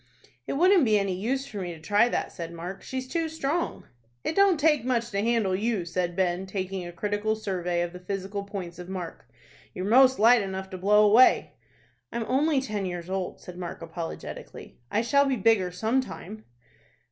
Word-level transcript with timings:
"It 0.47 0.53
wouldn't 0.53 0.83
be 0.83 0.97
any 0.97 1.13
use 1.13 1.45
for 1.45 1.59
me 1.61 1.75
to 1.75 1.79
try 1.79 2.09
that," 2.09 2.31
said 2.31 2.51
Mark. 2.51 2.81
"She's 2.81 3.07
too 3.07 3.29
strong." 3.29 3.85
"It 4.23 4.35
don't 4.35 4.59
take 4.59 4.83
much 4.83 5.11
to 5.11 5.21
handle 5.21 5.55
you," 5.55 5.85
said 5.85 6.15
Ben, 6.15 6.47
taking 6.47 6.83
a 6.87 6.91
critical 6.91 7.35
survey 7.35 7.83
of 7.83 7.93
the 7.93 7.99
physical 7.99 8.43
points 8.43 8.79
of 8.79 8.89
Mark. 8.89 9.29
"You're 9.75 9.85
most 9.85 10.17
light 10.17 10.41
enough 10.41 10.71
to 10.71 10.77
blow 10.79 11.05
away." 11.05 11.53
"I'm 12.11 12.25
only 12.27 12.59
ten 12.59 12.87
years 12.87 13.11
old," 13.11 13.39
said 13.41 13.59
Mark, 13.59 13.83
apologetically. 13.83 14.79
"I 14.89 15.03
shall 15.03 15.25
be 15.27 15.35
bigger 15.35 15.69
some 15.71 16.01
time." 16.01 16.45